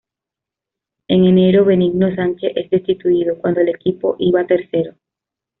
En 1.07 1.25
enero 1.25 1.63
Benigno 1.63 2.15
Sánchez 2.15 2.53
es 2.55 2.71
destituido 2.71 3.37
cuando 3.37 3.61
el 3.61 3.69
equipo 3.69 4.15
iba 4.17 4.47
tercero. 4.47 4.95